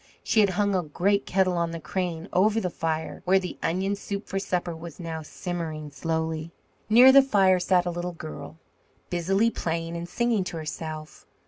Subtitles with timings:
[0.23, 3.95] She had hung a great kettle on the crane over the fire, where the onion
[3.95, 6.49] soup for supper was now simmering slowly.
[6.89, 8.57] Near the fire sat a little girl,
[9.11, 11.27] busily playing and singing to herself.